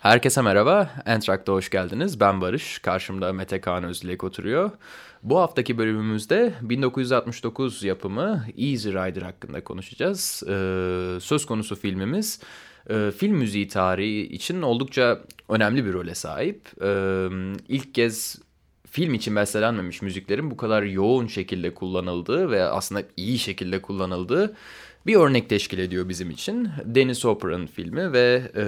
[0.00, 2.20] Herkese merhaba, Entrak'ta hoş geldiniz.
[2.20, 4.70] Ben Barış, karşımda Mete Kaan Özdilek oturuyor.
[5.22, 10.42] Bu haftaki bölümümüzde 1969 yapımı Easy Rider hakkında konuşacağız.
[10.48, 12.40] Ee, söz konusu filmimiz
[12.90, 16.60] e, film müziği tarihi için oldukça önemli bir role sahip.
[16.82, 17.28] Ee,
[17.68, 18.38] ilk kez
[18.90, 24.56] film için bestelenmemiş müziklerin bu kadar yoğun şekilde kullanıldığı ve aslında iyi şekilde kullanıldığı
[25.06, 26.68] bir örnek teşkil ediyor bizim için.
[26.84, 28.64] Dennis Hopper'ın filmi ve e,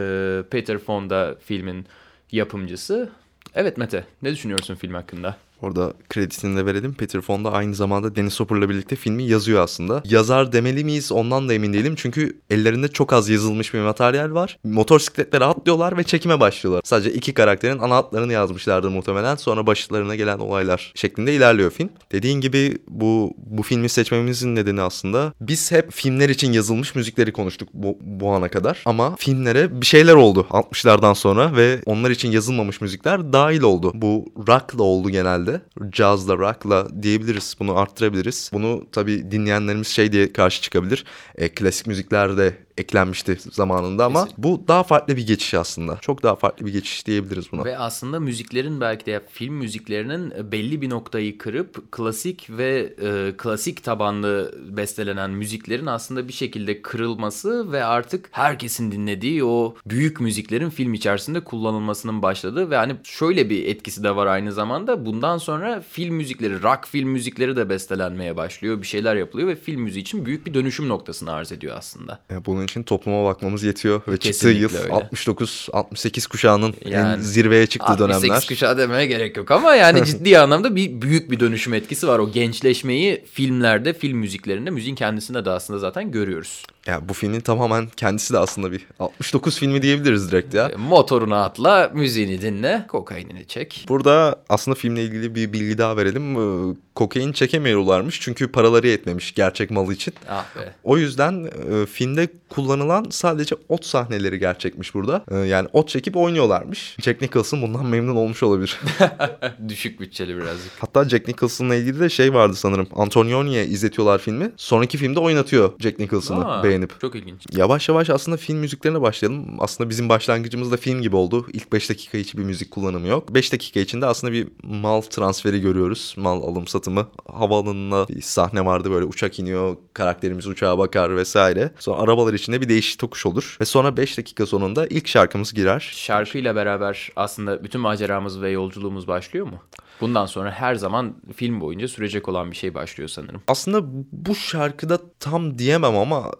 [0.50, 1.86] Peter Fonda filmin
[2.32, 3.10] yapımcısı.
[3.54, 5.36] Evet Mete, ne düşünüyorsun film hakkında?
[5.62, 6.94] Orada kredisini de verelim.
[6.94, 10.02] Peter Fonda aynı zamanda Dennis Hopper'la birlikte filmi yazıyor aslında.
[10.04, 11.94] Yazar demeli miyiz ondan da emin değilim.
[11.96, 14.58] Çünkü ellerinde çok az yazılmış bir materyal var.
[14.64, 16.82] Motosikletlere atlıyorlar ve çekime başlıyorlar.
[16.84, 19.36] Sadece iki karakterin ana hatlarını yazmışlardır muhtemelen.
[19.36, 21.90] Sonra başlarına gelen olaylar şeklinde ilerliyor film.
[22.12, 27.68] Dediğin gibi bu bu filmi seçmemizin nedeni aslında biz hep filmler için yazılmış müzikleri konuştuk
[27.74, 28.82] bu, bu ana kadar.
[28.84, 33.92] Ama filmlere bir şeyler oldu 60'lardan sonra ve onlar için yazılmamış müzikler dahil oldu.
[33.94, 37.56] Bu rock'la oldu genelde şekilde cazla, rock'la diyebiliriz.
[37.60, 38.50] Bunu arttırabiliriz.
[38.52, 41.04] Bunu tabii dinleyenlerimiz şey diye karşı çıkabilir.
[41.36, 44.42] E, klasik müziklerde eklenmişti zamanında ama Kesinlikle.
[44.42, 45.98] bu daha farklı bir geçiş aslında.
[46.00, 47.64] Çok daha farklı bir geçiş diyebiliriz buna.
[47.64, 53.84] Ve aslında müziklerin belki de film müziklerinin belli bir noktayı kırıp klasik ve e, klasik
[53.84, 60.94] tabanlı bestelenen müziklerin aslında bir şekilde kırılması ve artık herkesin dinlediği o büyük müziklerin film
[60.94, 65.06] içerisinde kullanılmasının başladığı ve hani şöyle bir etkisi de var aynı zamanda.
[65.06, 68.82] Bundan sonra film müzikleri, rock film müzikleri de bestelenmeye başlıyor.
[68.82, 72.18] Bir şeyler yapılıyor ve film müziği için büyük bir dönüşüm noktasını arz ediyor aslında.
[72.30, 77.66] Ya bunun için topluma bakmamız yetiyor ve Kesinlikle çıktığı yıl 69-68 kuşağının yani, en zirveye
[77.66, 78.36] çıktığı 68 dönemler.
[78.36, 82.18] 68 kuşağı demeye gerek yok ama yani ciddi anlamda bir büyük bir dönüşüm etkisi var.
[82.18, 86.62] O gençleşmeyi filmlerde, film müziklerinde, müziğin kendisinde de aslında zaten görüyoruz.
[86.86, 90.70] Ya bu filmin tamamen kendisi de aslında bir 69 filmi diyebiliriz direkt ya.
[90.78, 93.86] Motorunu atla, müziğini dinle, kokainini çek.
[93.88, 96.36] Burada aslında filmle ilgili bir bilgi daha verelim.
[96.36, 100.14] Ee, kokain çekemiyorlarmış çünkü paraları yetmemiş gerçek malı için.
[100.28, 100.72] Ah be.
[100.84, 105.24] O yüzden e, filmde kullanılan sadece ot sahneleri gerçekmiş burada.
[105.30, 106.96] E, yani ot çekip oynuyorlarmış.
[107.00, 108.80] Jack Nicholson bundan memnun olmuş olabilir.
[109.68, 110.72] Düşük bütçeli birazcık.
[110.78, 112.86] Hatta Jack Nicholson'la ilgili de şey vardı sanırım.
[112.94, 114.52] Antonioni'ye izletiyorlar filmi.
[114.56, 117.00] Sonraki filmde oynatıyor Jack Nicholson'ı beğenip.
[117.00, 117.46] Çok ilginç.
[117.52, 119.56] Yavaş yavaş aslında film müziklerine başlayalım.
[119.58, 121.46] Aslında bizim başlangıcımız da film gibi oldu.
[121.52, 123.34] İlk 5 dakika hiç bir müzik kullanımı yok.
[123.34, 126.14] 5 dakika içinde aslında bir mal transferi görüyoruz.
[126.16, 127.08] Mal alım satımı.
[127.32, 129.76] Havaalanında bir sahne vardı böyle uçak iniyor.
[129.94, 131.70] Karakterimiz uçağa bakar vesaire.
[131.78, 133.56] Sonra arabalar içinde bir değişik tokuş olur.
[133.60, 135.92] Ve sonra 5 dakika sonunda ilk şarkımız girer.
[135.96, 139.58] Şarkıyla beraber aslında bütün maceramız ve yolculuğumuz başlıyor mu?
[140.02, 143.42] Bundan sonra her zaman film boyunca sürecek olan bir şey başlıyor sanırım.
[143.48, 143.80] Aslında
[144.12, 146.30] bu şarkıda tam diyemem ama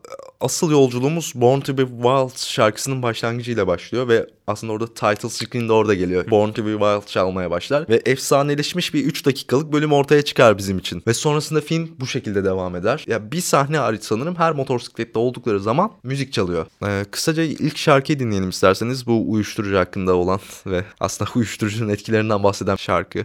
[0.41, 5.73] asıl yolculuğumuz Born to be Wild şarkısının başlangıcıyla başlıyor ve aslında orada title screen de
[5.73, 6.31] orada geliyor.
[6.31, 10.79] Born to be Wild çalmaya başlar ve efsaneleşmiş bir 3 dakikalık bölüm ortaya çıkar bizim
[10.79, 11.03] için.
[11.07, 13.05] Ve sonrasında film bu şekilde devam eder.
[13.07, 16.67] Ya bir sahne hariç sanırım her motosiklette oldukları zaman müzik çalıyor.
[16.87, 22.77] Ee, kısaca ilk şarkıyı dinleyelim isterseniz bu uyuşturucu hakkında olan ve aslında uyuşturucunun etkilerinden bahseden
[22.77, 23.25] şarkı.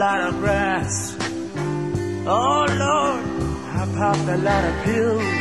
[0.00, 1.14] Lot of grass.
[2.26, 3.24] Oh Lord,
[3.78, 5.40] I popped a lot of pills.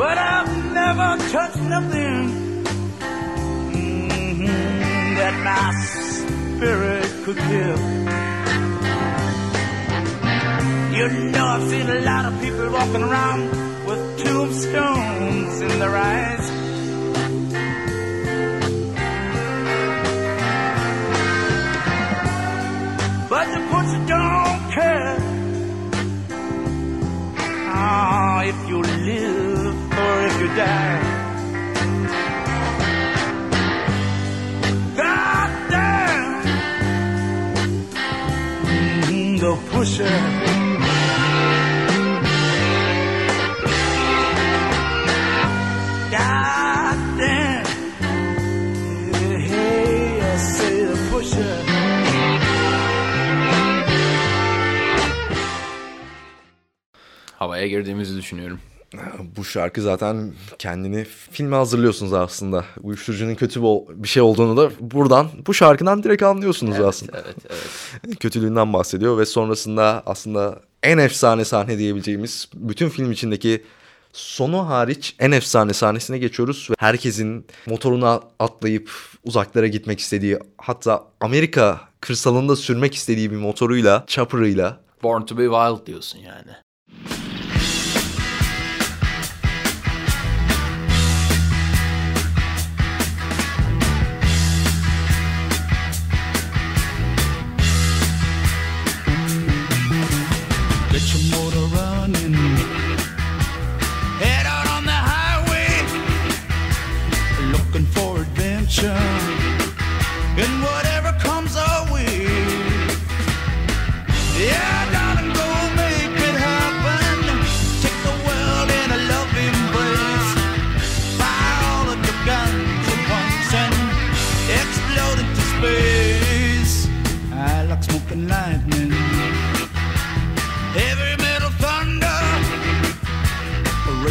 [0.00, 2.24] But I've never touched nothing
[3.72, 5.64] mm-hmm, that my
[6.58, 7.78] spirit could kill.
[10.96, 13.42] You know I've seen a lot of people walking around
[13.86, 16.53] with tombstones in their eyes.
[30.46, 31.00] could die.
[34.96, 36.44] God damn,
[38.66, 40.44] mm -hmm, the pusher.
[57.38, 58.60] havaya girdiğimizi düşünüyorum.
[59.36, 62.64] Bu şarkı zaten kendini filme hazırlıyorsunuz aslında.
[62.82, 67.22] Uyuşturucunun kötü bir şey olduğunu da buradan bu şarkıdan direkt anlıyorsunuz evet, aslında.
[67.24, 68.18] Evet, evet.
[68.20, 73.64] Kötülüğünden bahsediyor ve sonrasında aslında en efsane sahne diyebileceğimiz bütün film içindeki
[74.12, 78.90] sonu hariç en efsane sahnesine geçiyoruz ve herkesin motoruna atlayıp
[79.24, 85.86] uzaklara gitmek istediği hatta Amerika kırsalında sürmek istediği bir motoruyla, chopper'ıyla Born to be Wild
[85.86, 86.50] diyorsun yani.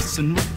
[0.04, 0.53] listen.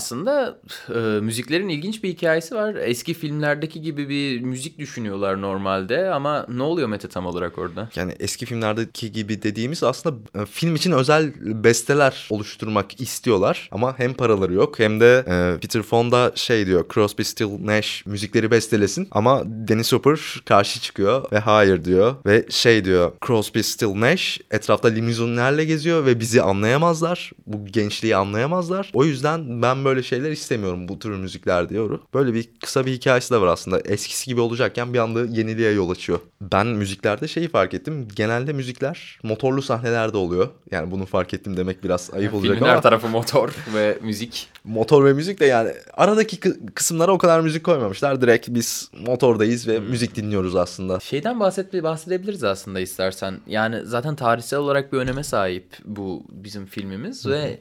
[0.00, 2.74] Aslında e, müziklerin ilginç bir hikayesi var.
[2.74, 7.88] Eski filmlerdeki gibi bir müzik düşünüyorlar normalde ama ne oluyor Mete tam olarak orada?
[7.96, 14.14] Yani eski filmlerdeki gibi dediğimiz aslında e, film için özel besteler oluşturmak istiyorlar ama hem
[14.14, 19.42] paraları yok hem de e, Peter Fonda şey diyor Crosby, Still, Nash müzikleri bestelesin ama
[19.44, 25.64] Dennis Hopper karşı çıkıyor ve hayır diyor ve şey diyor Crosby, Still, Nash etrafta limuzinlerle
[25.64, 27.32] geziyor ve bizi anlayamazlar.
[27.46, 28.90] Bu gençliği anlayamazlar.
[28.94, 31.98] O yüzden ben böyle şeyler istemiyorum bu tür müzikler diyor.
[32.14, 33.80] Böyle bir kısa bir hikayesi de var aslında.
[33.80, 36.20] Eskisi gibi olacakken bir anda yeniliğe yol açıyor.
[36.40, 38.08] Ben müziklerde şeyi fark ettim.
[38.16, 40.48] Genelde müzikler motorlu sahnelerde oluyor.
[40.70, 42.76] Yani bunu fark ettim demek biraz ayıp olacak Filmin ama.
[42.76, 44.48] her tarafı motor ve müzik.
[44.64, 46.40] Motor ve müzik de yani aradaki
[46.74, 48.20] kısımlara o kadar müzik koymamışlar.
[48.20, 49.86] Direkt biz motordayız ve hmm.
[49.86, 51.00] müzik dinliyoruz aslında.
[51.00, 53.40] Şeyden bahset bahsedebiliriz aslında istersen.
[53.46, 57.58] Yani zaten tarihsel olarak bir öneme sahip bu bizim filmimiz ve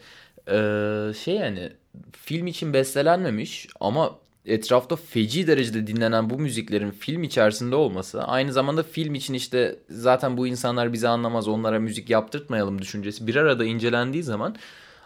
[0.52, 1.70] e, şey yani
[2.12, 4.16] film için bestelenmemiş ama
[4.46, 10.38] etrafta feci derecede dinlenen bu müziklerin film içerisinde olması aynı zamanda film için işte zaten
[10.38, 14.56] bu insanlar bizi anlamaz onlara müzik yaptırtmayalım düşüncesi bir arada incelendiği zaman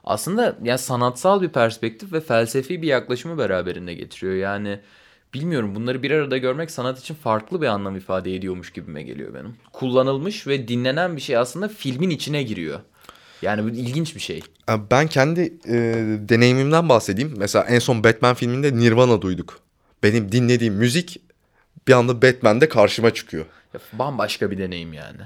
[0.03, 4.35] aslında yani sanatsal bir perspektif ve felsefi bir yaklaşımı beraberinde getiriyor.
[4.35, 4.79] Yani
[5.33, 9.55] bilmiyorum bunları bir arada görmek sanat için farklı bir anlam ifade ediyormuş gibime geliyor benim.
[9.73, 12.79] Kullanılmış ve dinlenen bir şey aslında filmin içine giriyor.
[13.43, 14.41] Yani bu ilginç bir şey.
[14.91, 15.75] Ben kendi e,
[16.29, 17.33] deneyimimden bahsedeyim.
[17.37, 19.59] Mesela en son Batman filminde Nirvana duyduk.
[20.03, 21.21] Benim dinlediğim müzik
[21.87, 23.45] bir anda Batman'de karşıma çıkıyor.
[23.73, 25.21] Ya, bambaşka bir deneyim yani.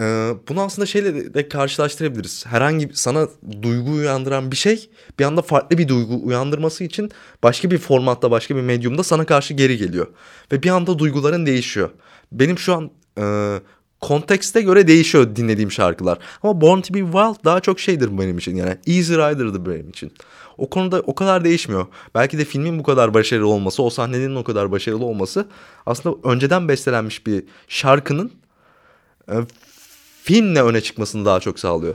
[0.00, 2.46] Ee, bunu aslında şeyle de karşılaştırabiliriz.
[2.46, 3.28] Herhangi sana
[3.62, 7.10] duygu uyandıran bir şey bir anda farklı bir duygu uyandırması için
[7.42, 10.06] başka bir formatta, başka bir medyumda sana karşı geri geliyor.
[10.52, 11.90] Ve bir anda duyguların değişiyor.
[12.32, 13.56] Benim şu an e,
[14.00, 16.18] kontekste göre değişiyor dinlediğim şarkılar.
[16.42, 18.76] Ama Born to be Wild daha çok şeydir benim için yani.
[18.86, 20.12] Easy Rider'dır benim için.
[20.58, 21.86] O konuda o kadar değişmiyor.
[22.14, 25.48] Belki de filmin bu kadar başarılı olması, o sahnenin o kadar başarılı olması
[25.86, 28.32] aslında önceden bestelenmiş bir şarkının
[29.30, 29.34] e,
[30.22, 31.94] filmle öne çıkmasını daha çok sağlıyor.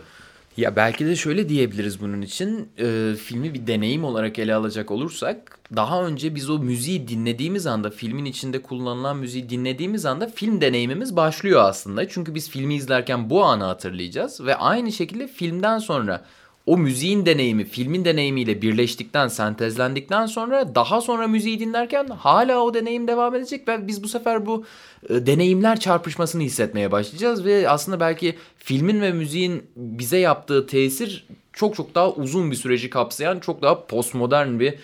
[0.57, 2.69] Ya belki de şöyle diyebiliriz bunun için.
[2.79, 7.89] E, filmi bir deneyim olarak ele alacak olursak daha önce biz o müziği dinlediğimiz anda
[7.89, 12.09] filmin içinde kullanılan müziği dinlediğimiz anda film deneyimimiz başlıyor aslında.
[12.09, 16.25] Çünkü biz filmi izlerken bu anı hatırlayacağız ve aynı şekilde filmden sonra
[16.65, 23.07] o müziğin deneyimi filmin deneyimiyle birleştikten, sentezlendikten sonra daha sonra müziği dinlerken hala o deneyim
[23.07, 24.65] devam edecek ve biz bu sefer bu
[25.09, 31.75] e, deneyimler çarpışmasını hissetmeye başlayacağız ve aslında belki filmin ve müziğin bize yaptığı tesir çok
[31.75, 34.75] çok daha uzun bir süreci kapsayan çok daha postmodern bir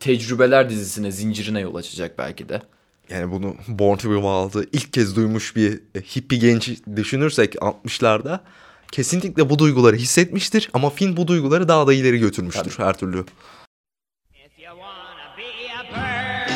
[0.00, 2.62] tecrübeler dizisine, zincirine yol açacak belki de.
[3.10, 5.80] Yani bunu Born to be Wild'ı ilk kez duymuş bir
[6.16, 8.40] hippie genç düşünürsek 60'larda
[8.94, 12.86] kesinlikle bu duyguları hissetmiştir ama film bu duyguları daha da ileri götürmüştür Tabii.
[12.86, 13.18] her türlü.
[13.18, 16.53] If You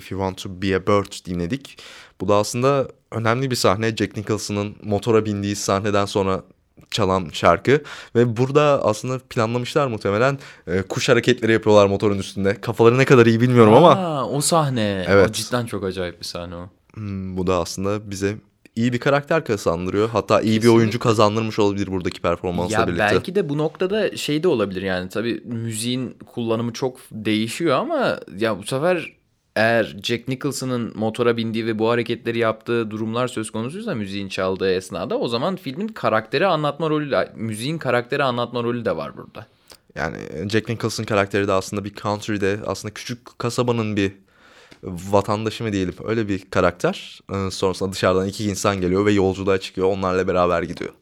[0.00, 1.78] Want To Be A Bird dinledik.
[2.20, 3.96] Bu da aslında önemli bir sahne.
[3.96, 6.42] Jack Nicholson'ın motora bindiği sahneden sonra
[6.90, 7.82] çalan şarkı
[8.14, 12.60] ve burada aslında planlamışlar muhtemelen e, kuş hareketleri yapıyorlar motorun üstünde.
[12.60, 14.28] Kafaları ne kadar iyi bilmiyorum Aa, ama.
[14.28, 15.04] O sahne.
[15.08, 15.30] Evet.
[15.30, 16.68] O cidden çok acayip bir sahne o.
[16.94, 18.36] Hmm, bu da aslında bize
[18.76, 20.08] iyi bir karakter kazandırıyor.
[20.08, 20.68] Hatta iyi Kesinlikle.
[20.68, 23.04] bir oyuncu kazandırmış olabilir buradaki performansla ya birlikte.
[23.04, 28.58] Belki de bu noktada şey de olabilir yani tabii müziğin kullanımı çok değişiyor ama ya
[28.58, 29.17] bu sefer
[29.58, 35.18] eğer Jack Nicholson'ın motora bindiği ve bu hareketleri yaptığı durumlar söz konusuysa müziğin çaldığı esnada
[35.18, 39.46] o zaman filmin karakteri anlatma rolü de, müziğin karakteri anlatma rolü de var burada.
[39.94, 40.16] Yani
[40.48, 44.12] Jack Nicholson karakteri de aslında bir country'de aslında küçük kasabanın bir
[44.82, 47.20] vatandaşı mı diyelim öyle bir karakter.
[47.32, 50.92] Ee, sonrasında dışarıdan iki insan geliyor ve yolculuğa çıkıyor onlarla beraber gidiyor.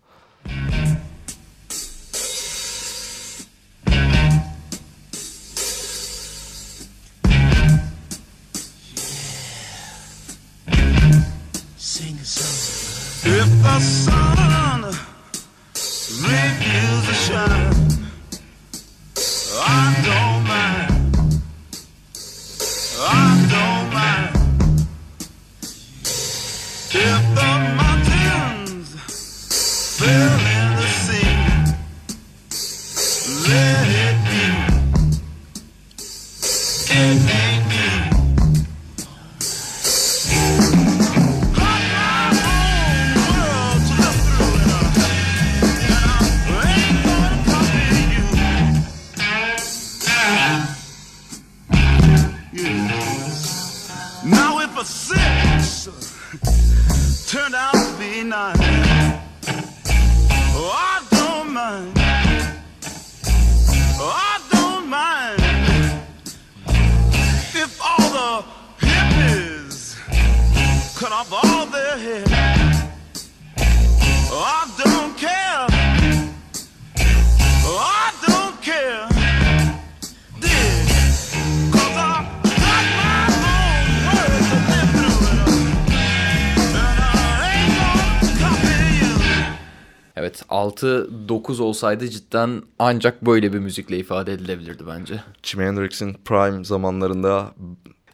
[90.83, 95.23] 6-9 olsaydı cidden ancak böyle bir müzikle ifade edilebilirdi bence.
[95.43, 97.55] Jimi Hendrix'in prime zamanlarında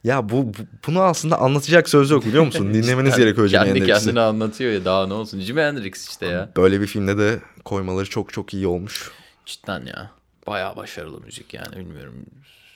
[0.05, 0.53] ya bu, bu
[0.87, 2.75] bunu aslında anlatacak söz yok biliyor musun?
[2.75, 4.05] Dinlemeniz gerekiyor Jimi Kendi Hendrix'i.
[4.05, 5.41] kendine anlatıyor ya daha ne olsun.
[5.41, 6.49] Jimi Hendrix işte ya.
[6.57, 9.11] Böyle bir filmde de koymaları çok çok iyi olmuş.
[9.47, 10.11] Cidden ya.
[10.47, 12.15] Bayağı başarılı müzik yani bilmiyorum.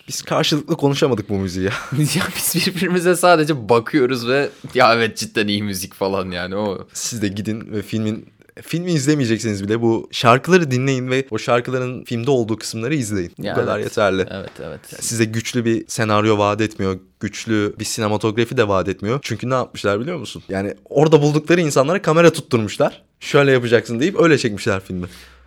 [0.09, 1.72] Biz karşılıklı konuşamadık bu müziği ya.
[1.99, 6.88] ya biz birbirimize sadece bakıyoruz ve ya evet cidden iyi müzik falan yani o.
[6.92, 8.29] Siz de gidin ve filmin
[8.62, 13.33] filmi izlemeyecekseniz bile bu şarkıları dinleyin ve o şarkıların filmde olduğu kısımları izleyin.
[13.38, 14.27] Ya bu kadar yeterli.
[14.31, 14.81] Evet evet.
[15.01, 16.99] size güçlü bir senaryo vaat etmiyor.
[17.21, 19.19] Güçlü bir sinematografi de vaat etmiyor.
[19.23, 20.42] Çünkü ne yapmışlar biliyor musun?
[20.49, 23.03] Yani orada buldukları insanlara kamera tutturmuşlar.
[23.21, 25.07] Şöyle yapacaksın deyip öyle çekmişler filmi.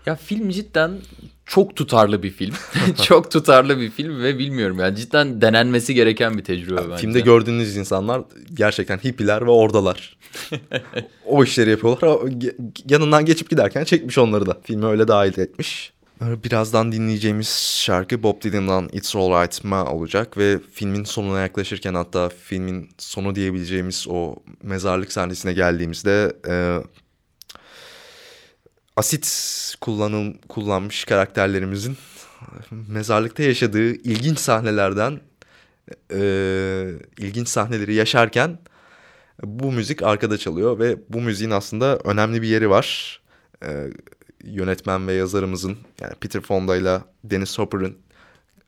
[0.10, 0.91] Ya film cidden
[1.45, 2.54] çok tutarlı bir film.
[3.04, 7.02] çok tutarlı bir film ve bilmiyorum yani cidden denenmesi gereken bir tecrübe ya, bence.
[7.02, 8.22] Filmde gördüğünüz insanlar
[8.54, 10.17] gerçekten hippiler ve oradalar.
[11.26, 12.32] o işleri yapıyorlar.
[12.89, 14.58] Yanından geçip giderken çekmiş onları da.
[14.63, 15.93] Filme öyle dahil etmiş.
[16.22, 22.89] Birazdan dinleyeceğimiz şarkı Bob Dylan'dan It's Alright Ma olacak ve filmin sonuna yaklaşırken hatta filmin
[22.98, 26.78] sonu diyebileceğimiz o mezarlık sahnesine geldiğimizde e,
[29.00, 31.98] asit kullanım kullanmış karakterlerimizin
[32.88, 35.20] mezarlıkta yaşadığı ilginç sahnelerden
[36.14, 36.22] e,
[37.18, 38.60] ilginç sahneleri yaşarken
[39.44, 43.20] bu müzik arkada çalıyor ve bu müziğin aslında önemli bir yeri var.
[43.64, 43.90] E,
[44.44, 47.98] yönetmen ve yazarımızın yani Peter Fonda ile Dennis Hopper'ın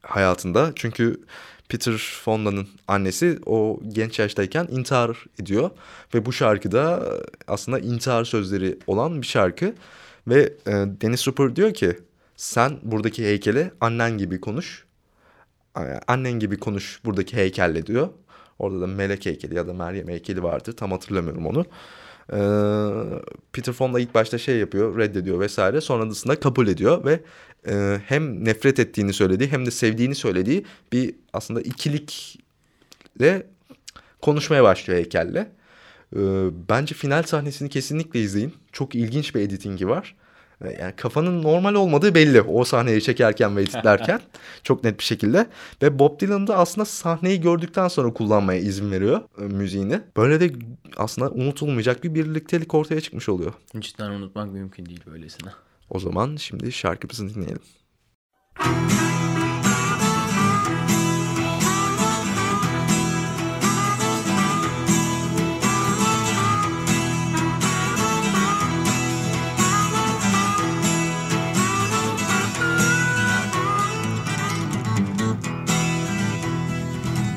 [0.02, 0.72] hayatında.
[0.76, 1.22] Çünkü
[1.70, 5.70] Peter Fonda'nın annesi o genç yaştayken intihar ediyor
[6.14, 7.10] ve bu şarkıda
[7.48, 9.74] aslında intihar sözleri olan bir şarkı.
[10.28, 11.98] Ve e, Dennis Hopper diyor ki
[12.36, 14.86] sen buradaki heykele annen gibi konuş.
[16.08, 18.10] Annen gibi konuş buradaki heykelle diyor.
[18.60, 20.74] Orada da melek heykeli ya da Meryem heykeli vardı.
[20.74, 21.66] Tam hatırlamıyorum onu.
[22.34, 22.40] Ee,
[23.54, 25.82] Peter Fonda ilk başta şey yapıyor, reddediyor vesaire.
[25.82, 27.20] Sonrasında kabul ediyor ve
[27.68, 33.48] e, hem nefret ettiğini söylediği hem de sevdiğini söylediği bir aslında ikilikle
[34.22, 35.52] konuşmaya başlıyor heykelle.
[36.16, 38.54] Ee, bence final sahnesini kesinlikle izleyin.
[38.72, 40.16] Çok ilginç bir editingi var.
[40.64, 44.22] Ee, yani kafanın normal olmadığı belli o sahneyi çekerken ve editlerken
[44.64, 45.48] çok net bir şekilde.
[45.82, 50.02] Ve Bob Dylan da aslında sahneyi gördükten sonra kullanmaya izin veriyor e, müziğini.
[50.18, 50.56] Böyle de
[50.98, 53.54] aslında unutulmayacak bir birliktelik ortaya çıkmış oluyor.
[53.80, 55.50] Cidden unutmak mümkün değil böylesine.
[55.90, 57.62] O zaman şimdi şarkımızı dinleyelim.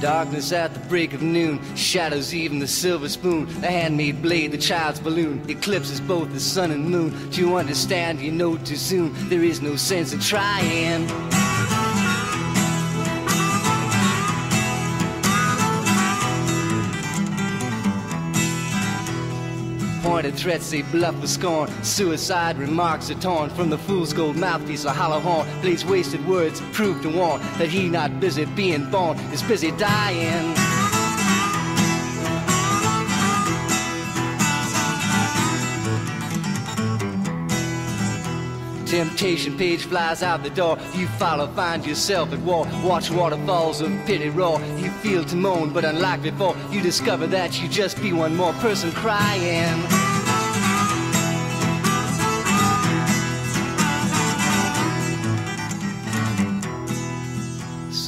[0.05, 1.59] Darkness at the break of noon.
[1.77, 3.47] Shadows even the silver spoon.
[3.63, 5.43] The handmade blade, the child's balloon.
[5.49, 7.31] Eclipses both the sun and moon.
[7.31, 9.15] To understand, you know too soon.
[9.31, 11.44] There is no sense in trying.
[20.33, 21.71] Threats they bluff with scorn.
[21.83, 25.47] Suicide remarks are torn from the fool's gold mouthpiece, a hollow horn.
[25.61, 30.55] Bleeds wasted words, prove to warn that he not busy being born is busy dying.
[38.95, 40.79] Temptation page flies out the door.
[40.95, 42.65] You follow, find yourself at war.
[42.85, 44.61] Watch waterfalls of pity roar.
[44.79, 48.53] You feel to moan, but unlike before, you discover that you just be one more
[48.55, 50.04] person crying.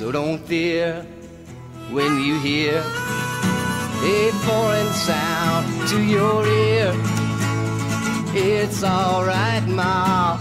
[0.07, 1.05] So don't fear
[1.90, 6.92] when you hear a foreign sound to your ear.
[8.33, 10.38] It's alright, Ma.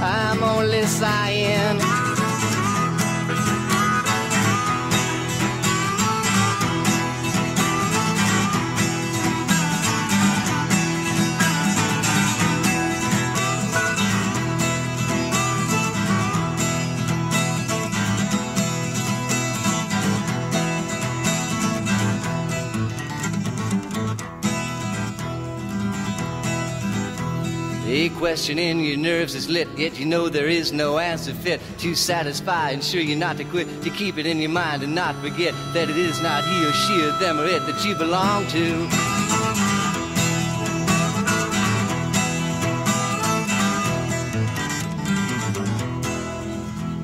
[0.00, 2.01] I'm only sighing.
[28.22, 31.92] Question in your nerves is lit, yet you know there is no answer fit to
[31.92, 32.70] satisfy.
[32.70, 35.90] Ensure you're not to quit, to keep it in your mind and not forget that
[35.90, 38.86] it is not he or she or them or it that you belong to.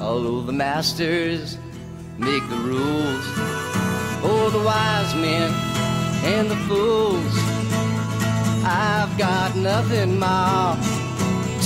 [0.01, 1.59] Although the masters
[2.17, 3.25] make the rules,
[4.23, 5.53] oh, the wise men
[6.23, 7.35] and the fools.
[8.65, 10.98] I've got nothing more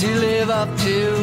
[0.03, 1.13] to live up to.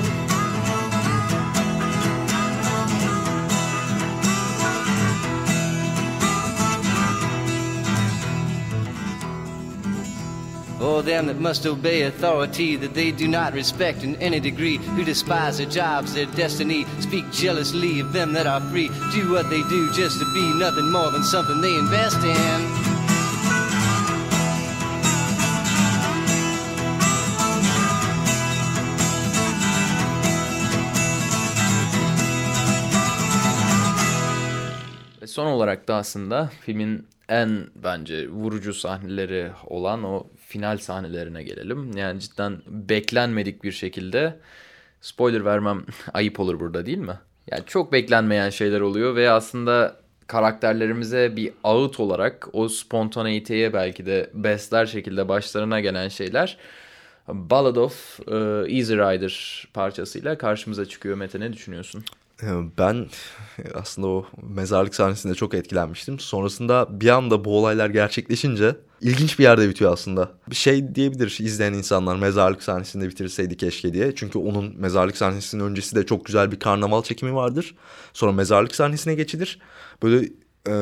[10.81, 15.05] Oh, them that must obey authority that they do not respect in any degree, who
[15.05, 19.63] despise their jobs, their destiny, speak jealously of them that are free, do what they
[19.65, 22.80] do just to be nothing more than something they invest in.
[35.41, 41.97] Son olarak da aslında filmin en bence vurucu sahneleri olan o final sahnelerine gelelim.
[41.97, 44.37] Yani cidden beklenmedik bir şekilde
[45.01, 47.19] spoiler vermem ayıp olur burada değil mi?
[47.51, 54.31] Yani çok beklenmeyen şeyler oluyor ve aslında karakterlerimize bir ağıt olarak o spontaneiteye belki de
[54.35, 56.59] besler şekilde başlarına gelen şeyler
[57.29, 58.35] Ballad of uh,
[58.69, 61.17] Easy Rider parçasıyla karşımıza çıkıyor.
[61.17, 62.05] Mete ne düşünüyorsun?
[62.43, 62.47] Ee,
[62.79, 63.07] ben
[63.75, 66.19] aslında o mezarlık sahnesinde çok etkilenmiştim.
[66.19, 70.31] Sonrasında bir anda bu olaylar gerçekleşince ilginç bir yerde bitiyor aslında.
[70.51, 74.15] Bir şey diyebilir izleyen insanlar mezarlık sahnesinde bitirseydi keşke diye.
[74.15, 77.75] Çünkü onun mezarlık sahnesinin öncesi de çok güzel bir karnaval çekimi vardır.
[78.13, 79.59] Sonra mezarlık sahnesine geçilir.
[80.03, 80.29] Böyle
[80.69, 80.75] e,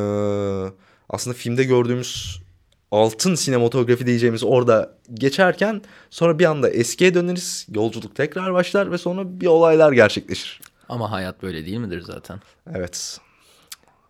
[1.08, 2.42] aslında filmde gördüğümüz
[2.90, 7.66] altın sinematografi diyeceğimiz orada geçerken sonra bir anda eskiye döneriz.
[7.74, 10.60] Yolculuk tekrar başlar ve sonra bir olaylar gerçekleşir.
[10.88, 12.40] Ama hayat böyle değil midir zaten?
[12.74, 13.20] Evet.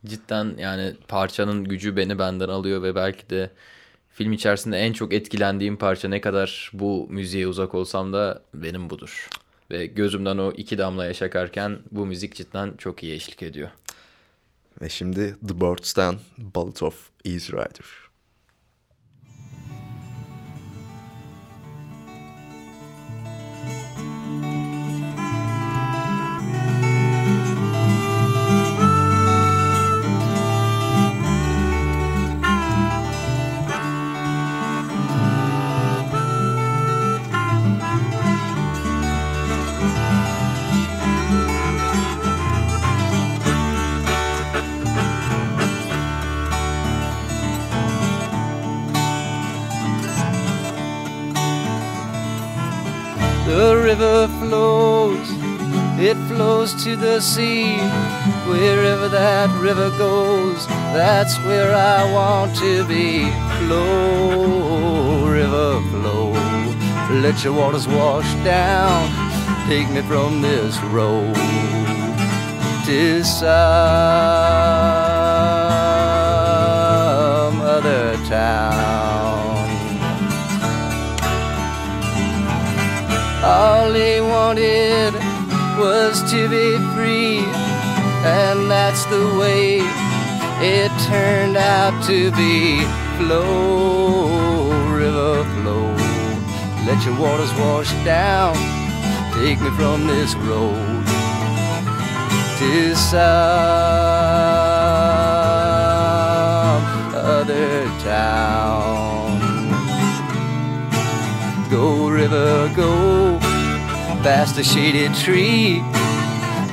[0.06, 3.50] Cidden yani parçanın gücü beni benden alıyor ve belki de
[4.10, 9.28] film içerisinde en çok etkilendiğim parça ne kadar bu müziğe uzak olsam da benim budur.
[9.70, 13.70] Ve gözümden o iki damla yaş akarken bu müzik cidden çok iyi eşlik ediyor.
[14.82, 18.07] Ve şimdi The Birds'ten Ballad of Easy Rider.
[53.48, 55.26] River flows,
[55.98, 57.78] it flows to the sea.
[58.48, 63.30] Wherever that river goes, that's where I want to be.
[63.58, 66.32] Flow, river, flow,
[67.20, 69.08] let your waters wash down.
[69.68, 71.34] Take me from this road
[72.86, 74.58] to side.
[78.28, 78.97] town.
[83.48, 85.14] All he wanted
[85.78, 87.38] was to be free,
[88.22, 89.78] and that's the way
[90.60, 92.84] it turned out to be.
[93.16, 95.94] Flow, river, flow,
[96.86, 98.54] let your waters wash down,
[99.32, 101.06] take me from this road
[102.58, 103.97] to some
[114.58, 115.80] the shaded tree.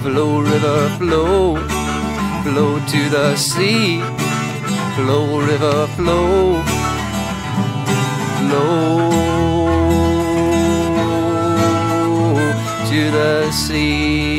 [0.01, 1.55] Flow, river, flow,
[2.41, 4.01] flow to the sea.
[4.95, 6.63] Flow, river, flow,
[8.39, 9.09] flow
[12.89, 14.34] to the sea.